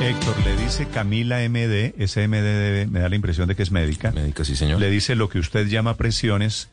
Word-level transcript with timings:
Héctor, 0.00 0.36
le 0.44 0.56
dice 0.56 0.86
Camila 0.86 1.40
MD, 1.48 1.92
ese 1.98 2.28
MD 2.28 2.86
me 2.88 3.00
da 3.00 3.08
la 3.08 3.16
impresión 3.16 3.48
de 3.48 3.56
que 3.56 3.64
es 3.64 3.72
médica. 3.72 4.12
Médica, 4.12 4.44
sí, 4.44 4.54
señor. 4.54 4.78
Le 4.78 4.90
dice 4.90 5.16
lo 5.16 5.28
que 5.28 5.40
usted 5.40 5.66
llama 5.66 5.96
presiones 5.96 6.70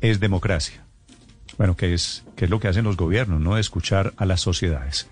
es 0.00 0.18
democracia. 0.18 0.84
Bueno, 1.58 1.76
que 1.76 1.94
es, 1.94 2.24
que 2.34 2.46
es 2.46 2.50
lo 2.50 2.58
que 2.58 2.66
hacen 2.66 2.84
los 2.84 2.96
gobiernos, 2.96 3.40
¿no? 3.40 3.56
Escuchar 3.56 4.14
a 4.16 4.26
las 4.26 4.40
sociedades. 4.40 5.08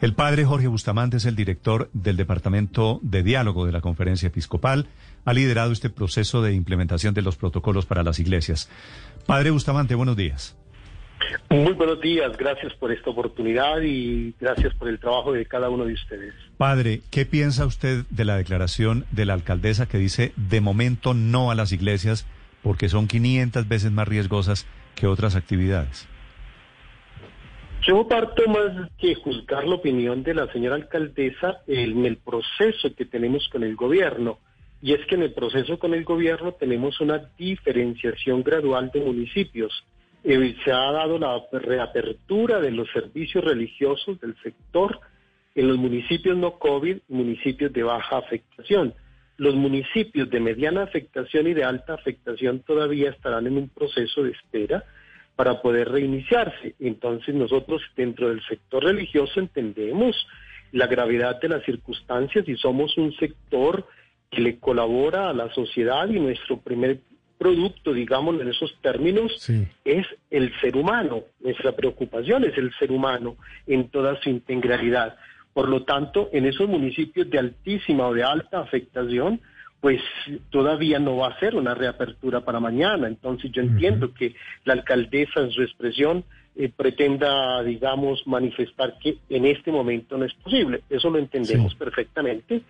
El 0.00 0.14
padre 0.14 0.44
Jorge 0.44 0.66
Bustamante 0.66 1.18
es 1.18 1.26
el 1.26 1.36
director 1.36 1.88
del 1.92 2.16
Departamento 2.16 2.98
de 3.02 3.22
Diálogo 3.22 3.66
de 3.66 3.72
la 3.72 3.80
Conferencia 3.80 4.26
Episcopal. 4.26 4.88
Ha 5.24 5.32
liderado 5.32 5.70
este 5.70 5.90
proceso 5.90 6.42
de 6.42 6.54
implementación 6.54 7.14
de 7.14 7.22
los 7.22 7.36
protocolos 7.36 7.86
para 7.86 8.02
las 8.02 8.18
iglesias. 8.18 8.68
Padre 9.26 9.52
Bustamante, 9.52 9.94
buenos 9.94 10.16
días. 10.16 10.56
Muy 11.50 11.72
buenos 11.72 12.00
días, 12.00 12.36
gracias 12.36 12.74
por 12.74 12.92
esta 12.92 13.10
oportunidad 13.10 13.80
y 13.80 14.34
gracias 14.40 14.74
por 14.74 14.88
el 14.88 14.98
trabajo 14.98 15.32
de 15.32 15.46
cada 15.46 15.70
uno 15.70 15.84
de 15.84 15.94
ustedes. 15.94 16.34
Padre, 16.56 17.00
¿qué 17.10 17.24
piensa 17.24 17.66
usted 17.66 18.04
de 18.10 18.24
la 18.24 18.36
declaración 18.36 19.04
de 19.10 19.26
la 19.26 19.34
alcaldesa 19.34 19.86
que 19.86 19.98
dice 19.98 20.32
de 20.36 20.60
momento 20.60 21.14
no 21.14 21.50
a 21.50 21.54
las 21.54 21.72
iglesias 21.72 22.26
porque 22.62 22.88
son 22.88 23.06
500 23.06 23.68
veces 23.68 23.90
más 23.92 24.08
riesgosas 24.08 24.66
que 24.94 25.06
otras 25.06 25.36
actividades? 25.36 26.08
Yo 27.82 28.06
parto 28.08 28.42
más 28.48 28.90
que 28.98 29.14
juzgar 29.14 29.64
la 29.66 29.76
opinión 29.76 30.22
de 30.24 30.34
la 30.34 30.50
señora 30.52 30.74
alcaldesa 30.74 31.60
en 31.68 32.04
el 32.04 32.16
proceso 32.16 32.92
que 32.96 33.04
tenemos 33.04 33.48
con 33.48 33.62
el 33.62 33.76
gobierno. 33.76 34.38
Y 34.82 34.92
es 34.92 35.06
que 35.06 35.14
en 35.14 35.22
el 35.22 35.32
proceso 35.32 35.78
con 35.78 35.94
el 35.94 36.04
gobierno 36.04 36.52
tenemos 36.52 37.00
una 37.00 37.30
diferenciación 37.38 38.42
gradual 38.42 38.90
de 38.92 39.00
municipios 39.00 39.84
eh, 40.28 40.56
se 40.64 40.72
ha 40.72 40.90
dado 40.90 41.18
la 41.18 41.40
reapertura 41.52 42.60
de 42.60 42.72
los 42.72 42.90
servicios 42.90 43.44
religiosos 43.44 44.20
del 44.20 44.34
sector 44.42 44.98
en 45.54 45.68
los 45.68 45.78
municipios 45.78 46.36
no 46.36 46.58
COVID 46.58 46.98
municipios 47.08 47.72
de 47.72 47.84
baja 47.84 48.18
afectación. 48.18 48.92
Los 49.36 49.54
municipios 49.54 50.28
de 50.28 50.40
mediana 50.40 50.82
afectación 50.82 51.46
y 51.46 51.54
de 51.54 51.62
alta 51.62 51.94
afectación 51.94 52.60
todavía 52.60 53.10
estarán 53.10 53.46
en 53.46 53.56
un 53.56 53.68
proceso 53.68 54.24
de 54.24 54.32
espera 54.32 54.82
para 55.36 55.62
poder 55.62 55.90
reiniciarse. 55.90 56.74
Entonces 56.80 57.32
nosotros 57.32 57.82
dentro 57.96 58.28
del 58.28 58.42
sector 58.48 58.82
religioso 58.82 59.38
entendemos 59.38 60.26
la 60.72 60.88
gravedad 60.88 61.40
de 61.40 61.50
las 61.50 61.64
circunstancias 61.64 62.48
y 62.48 62.56
somos 62.56 62.98
un 62.98 63.12
sector 63.12 63.86
que 64.28 64.40
le 64.40 64.58
colabora 64.58 65.30
a 65.30 65.32
la 65.32 65.54
sociedad 65.54 66.08
y 66.08 66.18
nuestro 66.18 66.58
primer 66.58 66.98
producto, 67.38 67.92
digamos, 67.92 68.40
en 68.40 68.48
esos 68.48 68.76
términos, 68.80 69.50
es 69.84 70.06
el 70.30 70.52
ser 70.60 70.76
humano. 70.76 71.24
Nuestra 71.40 71.72
preocupación 71.72 72.44
es 72.44 72.56
el 72.58 72.72
ser 72.78 72.92
humano 72.92 73.36
en 73.66 73.88
toda 73.88 74.20
su 74.20 74.30
integralidad. 74.30 75.16
Por 75.52 75.68
lo 75.68 75.84
tanto, 75.84 76.28
en 76.32 76.46
esos 76.46 76.68
municipios 76.68 77.30
de 77.30 77.38
altísima 77.38 78.06
o 78.06 78.14
de 78.14 78.22
alta 78.22 78.60
afectación, 78.60 79.40
pues 79.80 80.00
todavía 80.50 80.98
no 80.98 81.16
va 81.16 81.28
a 81.28 81.38
ser 81.38 81.54
una 81.54 81.74
reapertura 81.74 82.40
para 82.40 82.60
mañana. 82.60 83.06
Entonces 83.06 83.50
yo 83.52 83.62
entiendo 83.62 84.12
que 84.12 84.34
la 84.64 84.74
alcaldesa 84.74 85.40
en 85.40 85.50
su 85.50 85.62
expresión 85.62 86.24
eh, 86.58 86.70
pretenda, 86.74 87.62
digamos, 87.62 88.26
manifestar 88.26 88.98
que 88.98 89.18
en 89.28 89.44
este 89.44 89.70
momento 89.70 90.16
no 90.16 90.24
es 90.24 90.32
posible. 90.34 90.82
Eso 90.88 91.10
lo 91.10 91.18
entendemos 91.18 91.74
perfectamente 91.74 92.62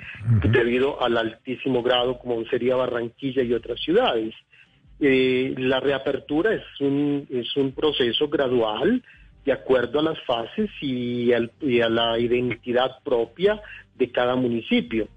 debido 0.50 1.00
al 1.00 1.16
altísimo 1.16 1.82
grado 1.82 2.18
como 2.18 2.44
sería 2.46 2.74
Barranquilla 2.74 3.42
y 3.42 3.52
otras 3.52 3.80
ciudades. 3.80 4.34
Eh, 4.98 5.54
la 5.58 5.80
reapertura 5.80 6.54
es 6.54 6.64
un, 6.80 7.26
es 7.30 7.56
un 7.56 7.72
proceso 7.72 8.28
gradual 8.28 9.02
de 9.44 9.52
acuerdo 9.52 10.00
a 10.00 10.02
las 10.02 10.18
fases 10.24 10.70
y, 10.80 11.30
y 11.60 11.80
a 11.80 11.88
la 11.88 12.18
identidad 12.18 13.02
propia 13.04 13.60
de 13.94 14.10
cada 14.10 14.34
municipio. 14.36 15.08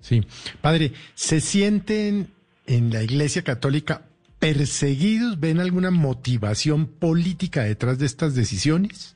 Sí, 0.00 0.22
padre, 0.60 0.92
¿se 1.14 1.40
sienten 1.40 2.28
en 2.66 2.92
la 2.92 3.02
Iglesia 3.02 3.42
Católica 3.42 4.02
perseguidos? 4.38 5.40
¿Ven 5.40 5.60
alguna 5.60 5.90
motivación 5.90 6.86
política 6.86 7.62
detrás 7.62 7.98
de 7.98 8.06
estas 8.06 8.34
decisiones? 8.34 9.15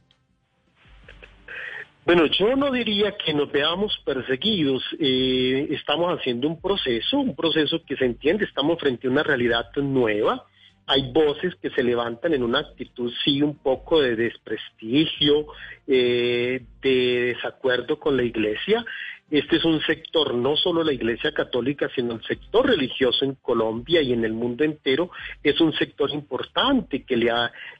Bueno, 2.04 2.26
yo 2.26 2.56
no 2.56 2.70
diría 2.72 3.16
que 3.16 3.34
nos 3.34 3.52
veamos 3.52 3.96
perseguidos. 4.04 4.82
Eh, 4.98 5.68
estamos 5.70 6.18
haciendo 6.18 6.48
un 6.48 6.60
proceso, 6.60 7.18
un 7.18 7.36
proceso 7.36 7.82
que 7.84 7.96
se 7.96 8.06
entiende. 8.06 8.46
Estamos 8.46 8.78
frente 8.80 9.06
a 9.06 9.10
una 9.10 9.22
realidad 9.22 9.66
nueva. 9.76 10.46
Hay 10.86 11.12
voces 11.12 11.54
que 11.56 11.70
se 11.70 11.84
levantan 11.84 12.34
en 12.34 12.42
una 12.42 12.60
actitud, 12.60 13.12
sí, 13.22 13.42
un 13.42 13.58
poco 13.58 14.00
de 14.00 14.16
desprestigio, 14.16 15.46
eh, 15.86 16.64
de 16.82 17.34
desacuerdo 17.34 17.98
con 18.00 18.16
la 18.16 18.24
iglesia. 18.24 18.84
Este 19.30 19.58
es 19.58 19.64
un 19.64 19.80
sector, 19.82 20.34
no 20.34 20.56
solo 20.56 20.82
la 20.82 20.92
Iglesia 20.92 21.30
Católica, 21.30 21.88
sino 21.94 22.14
el 22.14 22.22
sector 22.24 22.66
religioso 22.66 23.24
en 23.24 23.36
Colombia 23.36 24.02
y 24.02 24.12
en 24.12 24.24
el 24.24 24.32
mundo 24.32 24.64
entero, 24.64 25.10
es 25.44 25.60
un 25.60 25.72
sector 25.72 26.10
importante 26.10 27.04
que 27.04 27.16
le, 27.16 27.30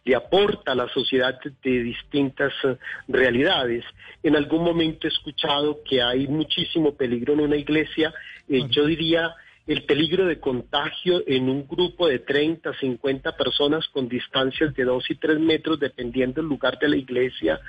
le 0.04 0.14
aporta 0.14 0.72
a 0.72 0.76
la 0.76 0.88
sociedad 0.88 1.40
de 1.42 1.82
distintas 1.82 2.52
eh, 2.62 2.76
realidades. 3.08 3.84
En 4.22 4.36
algún 4.36 4.62
momento 4.62 5.08
he 5.08 5.10
escuchado 5.10 5.80
que 5.82 6.00
hay 6.00 6.28
muchísimo 6.28 6.94
peligro 6.94 7.32
en 7.32 7.40
una 7.40 7.56
iglesia, 7.56 8.14
eh, 8.48 8.62
yo 8.68 8.86
diría 8.86 9.34
el 9.66 9.82
peligro 9.84 10.26
de 10.26 10.38
contagio 10.38 11.22
en 11.26 11.48
un 11.48 11.66
grupo 11.66 12.06
de 12.06 12.20
30, 12.20 12.74
50 12.78 13.36
personas 13.36 13.88
con 13.88 14.08
distancias 14.08 14.72
de 14.74 14.84
2 14.84 15.10
y 15.10 15.14
3 15.16 15.40
metros, 15.40 15.80
dependiendo 15.80 16.40
del 16.40 16.48
lugar 16.48 16.78
de 16.78 16.88
la 16.88 16.96
iglesia, 16.96 17.60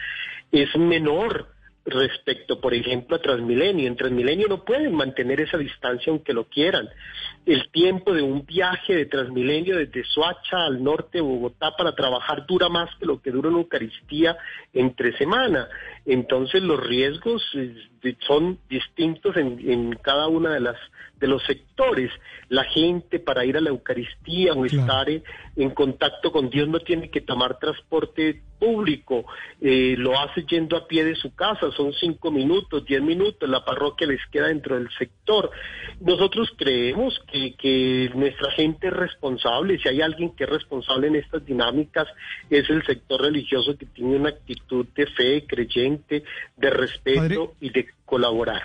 es 0.52 0.76
menor 0.76 1.48
respecto, 1.92 2.60
por 2.60 2.74
ejemplo, 2.74 3.16
a 3.16 3.22
Transmilenio. 3.22 3.88
En 3.88 3.96
Transmilenio 3.96 4.48
no 4.48 4.64
pueden 4.64 4.96
mantener 4.96 5.42
esa 5.42 5.58
distancia 5.58 6.12
aunque 6.12 6.34
lo 6.34 6.46
quieran. 6.46 6.90
El 7.46 7.70
tiempo 7.72 8.14
de 8.14 8.22
un 8.22 8.46
viaje 8.46 8.96
de 8.96 9.06
Transmilenio 9.06 9.78
desde 9.78 10.04
Soacha 10.06 10.66
al 10.66 10.84
norte 10.84 11.20
de 11.20 11.22
Bogotá 11.22 11.76
para 11.78 11.94
trabajar 11.94 12.46
dura 12.46 12.70
más 12.70 12.90
que 13.00 13.06
lo 13.06 13.22
que 13.22 13.32
dura 13.32 13.50
una 13.50 13.60
Eucaristía 13.60 14.38
entre 14.74 15.18
semana. 15.18 15.68
Entonces 16.06 16.62
los 16.64 16.80
riesgos 16.80 17.44
eh, 17.56 18.16
son 18.28 18.60
distintos 18.70 19.38
en, 19.38 19.60
en 19.70 19.96
cada 19.96 20.28
una 20.28 20.54
de 20.54 20.60
las 20.60 20.78
de 21.22 21.28
los 21.28 21.42
sectores. 21.44 22.12
La 22.50 22.66
gente 22.66 23.20
para 23.20 23.46
ir 23.46 23.56
a 23.56 23.62
la 23.62 23.70
Eucaristía 23.70 24.54
o 24.54 24.66
estar 24.66 25.08
en 25.10 25.70
contacto 25.70 26.32
con 26.32 26.50
Dios 26.50 26.68
no 26.68 26.80
tiene 26.80 27.10
que 27.10 27.22
tomar 27.22 27.60
transporte 27.60 28.42
público, 28.60 29.26
eh, 29.60 29.96
lo 29.98 30.20
hace 30.20 30.44
yendo 30.44 30.78
a 30.78 30.88
pie 30.88 31.04
de 31.04 31.16
su 31.16 31.34
casa, 31.34 31.72
son 31.72 31.94
cinco 31.94 32.30
minutos, 32.30 32.86
diez 32.86 33.02
minutos, 33.02 33.50
la 33.50 33.66
parroquia 33.66 34.06
les 34.06 34.20
queda 34.32 34.50
dentro 34.50 34.76
del 34.76 34.88
sector. 35.00 35.50
Nosotros 36.00 36.54
creemos 36.56 37.20
que, 37.32 37.56
que 37.56 38.12
nuestra 38.14 38.52
gente 38.52 38.88
es 38.88 38.94
responsable, 38.94 39.80
si 39.80 39.90
hay 39.90 40.02
alguien 40.02 40.36
que 40.36 40.44
es 40.44 40.50
responsable 40.50 41.08
en 41.08 41.16
estas 41.16 41.44
dinámicas, 41.44 42.08
es 42.52 42.70
el 42.70 42.86
sector 42.86 43.22
religioso 43.22 43.76
que 43.76 43.88
tiene 43.88 44.18
una 44.18 44.30
actitud 44.30 44.86
de 44.96 45.08
fe, 45.08 45.46
creyente, 45.48 45.91
de 46.10 46.70
respeto 46.70 47.56
y 47.60 47.70
de 47.72 47.88
colaborar. 48.06 48.64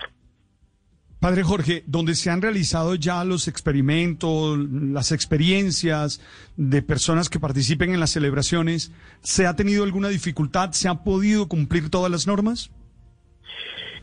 Padre 1.21 1.43
Jorge, 1.43 1.83
donde 1.87 2.15
se 2.15 2.31
han 2.31 2.43
realizado 2.43 2.95
ya 2.95 3.25
los 3.25 3.49
experimentos, 3.49 4.59
las 4.71 5.13
experiencias 5.13 6.21
de 6.57 6.83
personas 6.83 7.31
que 7.31 7.41
participen 7.41 7.93
en 7.93 8.01
las 8.01 8.11
celebraciones, 8.11 8.93
¿se 9.23 9.47
ha 9.47 9.57
tenido 9.57 9.83
alguna 9.83 10.09
dificultad? 10.09 10.73
¿Se 10.73 10.89
han 10.89 11.03
podido 11.03 11.49
cumplir 11.49 11.91
todas 11.91 12.13
las 12.13 12.27
normas? 12.27 12.71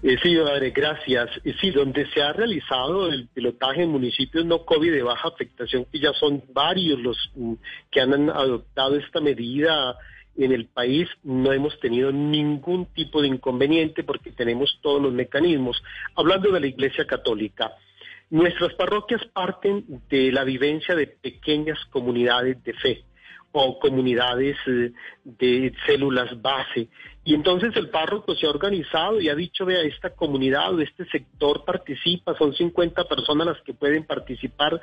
Eh, 0.02 0.18
sí, 0.22 0.36
padre, 0.36 0.72
gracias. 0.72 1.30
Eh, 1.46 1.54
sí, 1.62 1.72
donde 1.72 2.06
se 2.12 2.22
ha 2.22 2.34
realizado 2.34 3.08
el 3.08 3.30
pilotaje 3.30 3.84
en 3.84 3.92
municipios 3.92 4.44
no 4.44 4.66
COVID 4.66 4.92
de 4.92 5.02
baja 5.02 5.30
afectación, 5.30 5.86
que 5.90 6.00
ya 6.00 6.12
son 6.14 6.44
varios 6.52 7.00
los 7.00 7.18
mm, 7.36 7.54
que 7.90 8.02
han 8.02 8.30
adoptado 8.30 8.98
esta 8.98 9.22
medida 9.22 9.96
en 10.36 10.52
el 10.52 10.66
país 10.66 11.08
no 11.24 11.52
hemos 11.52 11.80
tenido 11.80 12.12
ningún 12.12 12.88
tipo 12.88 13.22
de 13.22 13.28
inconveniente 13.28 14.04
porque 14.04 14.32
tenemos 14.32 14.80
todos 14.82 15.02
los 15.02 15.14
mecanismos. 15.14 15.82
Hablando 16.16 16.52
de 16.52 16.60
la 16.60 16.68
Iglesia 16.68 17.06
Católica, 17.06 17.72
nuestras 18.30 18.74
parroquias 18.74 19.24
parten 19.34 19.86
de 20.10 20.32
la 20.32 20.44
vivencia 20.44 20.96
de 20.96 21.08
pequeñas 21.08 21.78
comunidades 21.92 22.64
de 22.64 22.74
fe 22.74 23.04
o 23.52 23.80
comunidades 23.80 24.58
eh, 24.66 24.92
de 25.24 25.74
células 25.86 26.42
base. 26.42 26.90
Y 27.26 27.34
entonces 27.34 27.76
el 27.76 27.90
párroco 27.90 28.36
se 28.36 28.46
ha 28.46 28.50
organizado 28.50 29.22
y 29.22 29.30
ha 29.30 29.36
dicho, 29.36 29.66
vea, 29.66 29.82
esta 29.82 30.10
comunidad 30.10 30.74
o 30.74 30.82
este 30.82 31.06
sector 31.06 31.64
participa, 31.64 32.38
son 32.38 32.54
50 32.54 33.06
personas 33.06 33.48
las 33.48 33.62
que 33.62 33.74
pueden 33.74 34.06
participar 34.06 34.82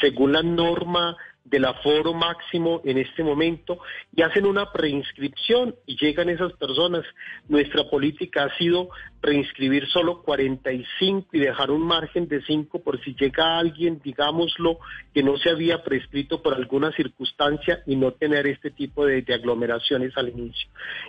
según 0.00 0.32
la 0.32 0.42
norma 0.42 1.16
del 1.44 1.64
aforo 1.64 2.14
máximo 2.14 2.80
en 2.84 2.98
este 2.98 3.24
momento 3.24 3.78
y 4.14 4.22
hacen 4.22 4.46
una 4.46 4.70
preinscripción 4.70 5.74
y 5.86 5.96
llegan 5.96 6.28
esas 6.28 6.52
personas. 6.54 7.04
Nuestra 7.48 7.88
política 7.90 8.44
ha 8.44 8.56
sido 8.56 8.90
preinscribir 9.20 9.88
solo 9.88 10.22
45 10.22 11.28
y 11.32 11.40
dejar 11.40 11.70
un 11.70 11.82
margen 11.82 12.28
de 12.28 12.42
5 12.42 12.82
por 12.82 13.02
si 13.02 13.14
llega 13.14 13.58
alguien, 13.58 14.00
digámoslo, 14.02 14.78
que 15.12 15.22
no 15.22 15.36
se 15.36 15.50
había 15.50 15.82
prescrito 15.82 16.42
por 16.42 16.54
alguna 16.54 16.92
circunstancia 16.92 17.82
y 17.86 17.96
no 17.96 18.12
tener 18.12 18.46
este 18.46 18.70
tipo 18.70 19.06
de, 19.06 19.24
aglomeraciones 19.32 20.16
al 20.16 20.28
inicio. 20.28 20.68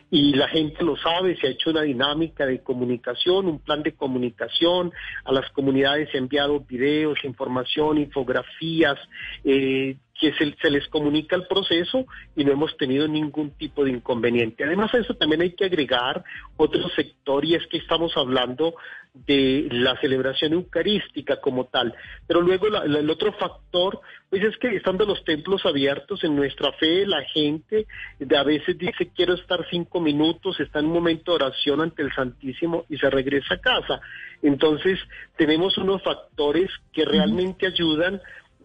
Y 0.10 0.34
la 0.34 0.48
gente 0.48 0.73
lo 0.82 0.96
sabe, 0.98 1.36
se 1.38 1.48
ha 1.48 1.50
hecho 1.52 1.70
una 1.70 1.82
dinámica 1.82 2.46
de 2.46 2.64
comunicación, 2.64 3.48
un 3.48 3.60
plan 3.60 3.84
de 3.84 3.94
comunicación, 3.94 4.92
a 5.26 5.32
las 5.32 5.50
comunidades 5.52 6.10
se 6.10 6.18
ha 6.18 6.22
enviado 6.22 6.62
videos, 6.62 7.24
información, 7.24 7.98
infografías, 7.98 8.98
eh, 9.44 9.98
que 10.20 10.34
se, 10.34 10.70
les 10.70 10.88
comunica 10.90 11.36
el 11.36 11.48
proceso 11.48 12.06
y 12.36 12.44
no 12.44 12.52
hemos 12.52 12.78
tenido 12.78 13.08
ningún 13.08 13.52
tipo 13.52 13.84
de 13.84 13.92
inconveniente. 13.92 14.64
Además 14.64 14.94
a 14.94 15.00
eso 15.00 15.16
también 15.16 15.42
hay 15.42 15.54
que 15.54 15.66
agregar 15.66 16.24
otro 16.56 16.88
sector 16.90 17.44
y 17.44 17.56
es 17.56 17.66
que 17.68 17.78
estamos 17.78 18.16
hablando 18.16 18.76
de 19.14 19.68
la 19.72 20.00
celebración 20.02 20.54
eucarística 20.54 21.40
como 21.40 21.66
tal. 21.66 21.94
Pero 22.28 22.42
luego 22.42 22.68
el 22.68 23.10
otro 23.10 23.32
factor, 23.34 24.00
pues 24.30 24.44
es 24.44 24.58
que 24.58 24.76
estando 24.76 25.06
los 25.06 25.24
templos 25.24 25.66
abiertos 25.66 26.24
en 26.24 26.36
nuestra 26.36 26.72
fe, 26.74 27.06
la 27.06 27.24
gente 27.26 27.86
de 28.20 28.38
a 28.38 28.44
veces 28.44 28.78
dice 28.78 29.12
quiero 29.16 29.36
estar 29.36 29.66
cinco 29.70 30.00
minutos, 30.00 30.60
está 30.60 30.80
en 30.80 30.88
un 30.88 30.94
momento 30.94 31.32
de 31.32 31.46
oración 31.46 31.82
ante 31.82 32.02
el 32.02 32.14
Santísimo 32.14 32.86
y 32.90 32.98
se 32.98 33.10
regresa 33.10 33.56
a 33.56 33.62
casa. 33.62 34.02
Entonces 34.42 35.00
tenemos 35.38 35.78
unos 35.78 36.02
factores 36.02 36.70
que 36.92 37.06
realmente 37.06 37.68
ayudan 37.68 38.20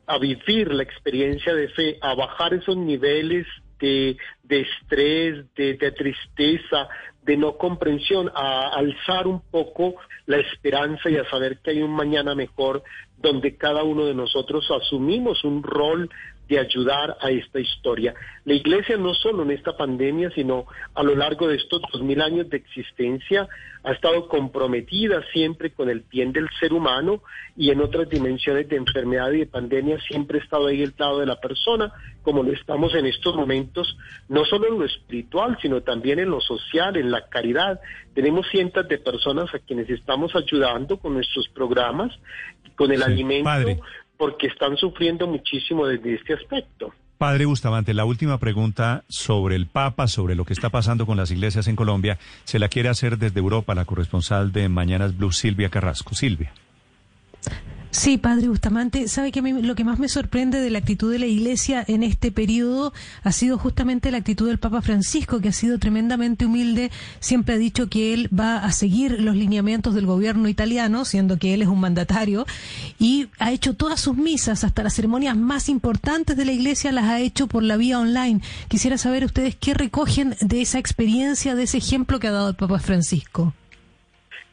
a 0.09 0.19
vivir 0.19 0.73
la 0.73 0.83
experiencia 0.83 1.55
de 1.55 1.69
fe, 1.69 1.99
a 2.01 2.15
bajar 2.15 2.55
esos 2.55 2.77
niveles 2.77 3.47
de, 3.79 4.17
estrés, 4.49 5.45
de, 5.55 5.75
de, 5.75 5.93
tristeza, 5.93 6.89
de 7.23 7.37
no 7.37 7.57
comprensión, 7.57 8.31
a 8.35 8.71
alzar 8.71 9.27
un 9.27 9.43
poco 9.51 9.97
la 10.27 10.39
esperanza 10.39 11.11
y 11.11 11.17
a 11.17 11.29
saber 11.29 11.59
que 11.59 11.71
hay 11.73 11.83
un 11.83 11.95
mañana 11.95 12.35
mejor 12.35 12.83
donde 13.19 13.57
cada 13.57 13.83
uno 13.83 14.07
de 14.07 14.15
nosotros 14.15 14.67
asumimos 14.71 15.45
un 15.45 15.63
rol 15.63 16.11
de 16.49 16.59
ayudar 16.59 17.17
a 17.21 17.31
esta 17.31 17.61
historia. 17.61 18.15
La 18.45 18.55
Iglesia 18.55 18.97
no 18.97 19.13
solo 19.15 19.43
en 19.43 19.51
esta 19.51 19.77
pandemia, 19.77 20.31
sino 20.31 20.67
a 20.95 21.03
lo 21.03 21.15
largo 21.15 21.47
de 21.49 21.57
estos 21.57 21.83
dos 21.93 22.03
mil 22.03 22.21
años 22.23 22.49
de 22.49 22.57
existencia, 22.57 23.49
ha 23.85 23.93
estado 23.93 24.29
comprometida 24.29 25.23
siempre 25.33 25.71
con 25.71 25.89
el 25.89 26.01
bien 26.01 26.33
del 26.33 26.49
ser 26.59 26.73
humano 26.73 27.23
y 27.57 27.71
en 27.71 27.81
otras 27.81 28.09
dimensiones 28.09 28.69
de 28.69 28.77
enfermedad 28.77 29.31
y 29.33 29.41
de 29.41 29.47
pandemia 29.47 29.99
siempre 30.01 30.39
ha 30.39 30.43
estado 30.43 30.67
ahí 30.67 30.83
el 30.83 30.95
lado 30.99 31.21
de 31.21 31.27
la 31.27 31.41
persona, 31.41 31.93
como 32.23 32.43
lo 32.43 32.53
estamos 32.53 32.95
en 32.95 33.07
estos 33.07 33.37
momentos, 33.37 33.97
no 34.29 34.45
solo 34.45 34.69
en 34.69 34.79
lo 34.79 34.85
espiritual, 34.85 35.59
sino 35.61 35.83
también 35.83 36.19
en 36.19 36.31
lo 36.31 36.41
social, 36.41 36.97
en 36.97 37.11
la 37.11 37.29
caridad. 37.29 37.81
Tenemos 38.15 38.47
cientos 38.51 38.89
de 38.89 38.99
personas 38.99 39.55
a 39.55 39.59
quienes 39.59 39.89
estamos 39.91 40.35
ayudando 40.35 40.99
con 40.99 41.15
nuestros 41.15 41.49
programas, 41.49 42.13
con 42.75 42.93
el 42.93 43.03
alimento, 43.03 43.83
porque 44.19 44.49
están 44.49 44.77
sufriendo 44.77 45.27
muchísimo 45.27 45.87
desde 45.87 46.15
este 46.15 46.35
aspecto. 46.35 46.93
Padre 47.17 47.47
Bustamante, 47.47 47.95
la 47.95 48.05
última 48.05 48.39
pregunta 48.39 49.03
sobre 49.09 49.57
el 49.57 49.67
Papa, 49.67 50.07
sobre 50.07 50.35
lo 50.35 50.45
que 50.45 50.53
está 50.53 50.71
pasando 50.71 51.07
con 51.07 51.17
las 51.17 51.31
iglesias 51.31 51.67
en 51.67 51.75
Colombia, 51.75 52.19
se 52.45 52.59
la 52.59 52.69
quiere 52.69 52.91
hacer 52.91 53.19
desde 53.19 53.41
Europa 53.41 53.75
la 53.75 53.87
corresponsal 53.87 54.53
de 54.53 54.69
Mañanas 54.69 55.17
Blue, 55.17 55.33
Silvia 55.33 55.69
Carrasco. 55.69 56.15
Silvia. 56.15 56.53
Sí, 57.91 58.19
padre 58.19 58.49
Bustamante, 58.49 59.09
sabe 59.09 59.33
que 59.33 59.41
lo 59.41 59.75
que 59.75 59.83
más 59.83 59.99
me 59.99 60.09
sorprende 60.09 60.61
de 60.61 60.69
la 60.69 60.79
actitud 60.79 61.11
de 61.11 61.19
la 61.19 61.27
Iglesia 61.27 61.83
en 61.89 62.03
este 62.03 62.31
periodo 62.31 62.93
ha 63.23 63.33
sido 63.33 63.57
justamente 63.57 64.11
la 64.11 64.19
actitud 64.19 64.47
del 64.47 64.59
Papa 64.59 64.83
Francisco, 64.83 65.41
que 65.41 65.49
ha 65.49 65.53
sido 65.53 65.79
tremendamente 65.79 66.45
humilde, 66.45 66.91
siempre 67.19 67.55
ha 67.55 67.59
dicho 67.59 67.89
que 67.89 68.13
él 68.13 68.29
va 68.39 68.59
a 68.59 68.73
seguir 68.73 69.19
los 69.21 69.35
lineamientos 69.37 69.95
del 69.95 70.05
gobierno 70.05 70.49
italiano, 70.49 71.07
siendo 71.07 71.39
que 71.39 71.55
él 71.55 71.63
es 71.63 71.69
un 71.69 71.81
mandatario, 71.81 72.47
y 72.99 73.29
ha 73.39 73.53
hecho 73.53 73.75
todas 73.75 74.01
sus 74.01 74.17
misas, 74.17 74.65
hasta 74.65 74.83
las 74.83 74.95
ceremonias 74.95 75.37
más 75.37 75.71
importantes 75.71 76.37
de 76.37 76.45
la 76.45 76.53
Iglesia 76.53 76.93
las 76.93 77.07
ha 77.07 77.21
hecho 77.21 77.47
por 77.47 77.63
la 77.63 77.79
vía 77.79 77.99
online. 77.99 78.43
Quisiera 78.69 78.99
saber 78.99 79.25
ustedes 79.25 79.57
qué 79.57 79.73
recogen 79.73 80.37
de 80.43 80.61
esa 80.61 80.79
experiencia, 80.79 81.55
de 81.55 81.63
ese 81.63 81.79
ejemplo 81.79 82.21
que 82.21 82.29
ha 82.29 82.33
dado 82.33 82.51
el 82.51 82.57
Papa 82.57 82.81
Francisco. 82.81 83.55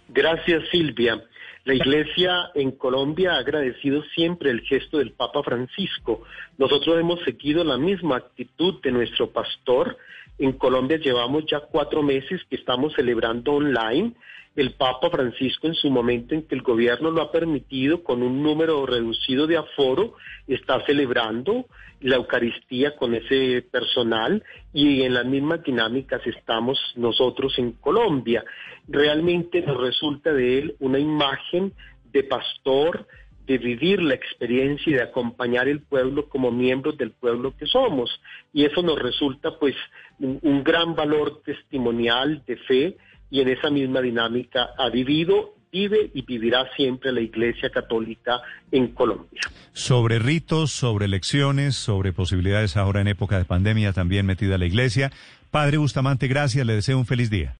Gracias, 0.07 0.63
Silvia. 0.71 1.21
La 1.65 1.73
Iglesia 1.73 2.51
en 2.53 2.73
Colombia 2.73 3.33
ha 3.33 3.39
agradecido 3.39 4.03
siempre 4.13 4.51
el 4.51 4.61
gesto 4.61 4.99
del 4.99 5.13
Papa 5.13 5.41
Francisco. 5.41 6.21
Nosotros 6.59 6.99
hemos 6.99 7.23
seguido 7.23 7.63
la 7.63 7.75
misma 7.75 8.17
actitud 8.17 8.79
de 8.83 8.91
nuestro 8.91 9.31
pastor. 9.31 9.97
En 10.37 10.53
Colombia 10.53 10.97
llevamos 10.97 11.45
ya 11.49 11.61
cuatro 11.61 12.03
meses 12.03 12.41
que 12.49 12.57
estamos 12.57 12.93
celebrando 12.93 13.53
online. 13.53 14.13
El 14.55 14.71
Papa 14.73 15.09
Francisco 15.09 15.67
en 15.67 15.75
su 15.75 15.89
momento 15.89 16.33
en 16.33 16.43
que 16.43 16.55
el 16.55 16.61
gobierno 16.61 17.11
lo 17.11 17.21
ha 17.21 17.31
permitido 17.31 18.03
con 18.03 18.21
un 18.21 18.41
número 18.41 18.85
reducido 18.85 19.47
de 19.47 19.57
aforo, 19.57 20.15
está 20.47 20.85
celebrando 20.85 21.65
la 22.01 22.17
Eucaristía 22.17 22.95
con 22.95 23.15
ese 23.15 23.63
personal 23.63 24.43
y 24.73 25.01
en 25.03 25.13
las 25.13 25.25
mismas 25.25 25.63
dinámicas 25.63 26.21
estamos 26.25 26.79
nosotros 26.95 27.57
en 27.57 27.73
Colombia. 27.73 28.45
Realmente 28.87 29.61
nos 29.61 29.81
resulta 29.81 30.31
de 30.33 30.59
él 30.59 30.75
una 30.79 30.99
imagen 30.99 31.73
de 32.11 32.23
pastor, 32.23 33.07
de 33.45 33.57
vivir 33.57 34.01
la 34.01 34.15
experiencia 34.15 34.89
y 34.89 34.93
de 34.93 35.03
acompañar 35.03 35.67
el 35.67 35.81
pueblo 35.81 36.27
como 36.29 36.51
miembros 36.51 36.97
del 36.97 37.11
pueblo 37.11 37.55
que 37.57 37.65
somos. 37.65 38.09
Y 38.53 38.65
eso 38.65 38.81
nos 38.81 38.99
resulta 38.99 39.57
pues 39.59 39.75
un, 40.19 40.39
un 40.41 40.63
gran 40.63 40.95
valor 40.95 41.41
testimonial 41.43 42.43
de 42.45 42.57
fe 42.57 42.97
y 43.29 43.41
en 43.41 43.49
esa 43.49 43.69
misma 43.69 44.01
dinámica 44.01 44.69
ha 44.77 44.89
vivido 44.89 45.55
vive 45.75 46.09
y 46.13 46.21
vivirá 46.21 46.65
siempre 46.77 47.11
la 47.11 47.19
Iglesia 47.19 47.69
Católica 47.69 48.39
en 48.71 48.87
Colombia. 48.93 49.41
Sobre 49.73 50.19
ritos, 50.19 50.71
sobre 50.71 51.05
elecciones, 51.05 51.75
sobre 51.75 52.13
posibilidades 52.13 52.77
ahora 52.77 53.01
en 53.01 53.09
época 53.09 53.37
de 53.37 53.43
pandemia 53.45 53.91
también 53.91 54.25
metida 54.25 54.57
la 54.57 54.65
Iglesia. 54.65 55.11
Padre 55.51 55.77
Bustamante, 55.77 56.27
gracias, 56.27 56.65
le 56.65 56.75
deseo 56.75 56.97
un 56.97 57.05
feliz 57.05 57.29
día. 57.29 57.53